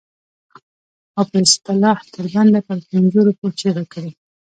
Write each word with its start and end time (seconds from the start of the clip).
او 1.17 1.23
په 1.31 1.37
اصطلاح 1.45 1.99
تر 2.13 2.25
بنده 2.33 2.59
په 2.67 2.73
پنځو 2.89 3.19
روپو 3.27 3.47
چیغه 3.59 3.83
کړي. 3.93 4.11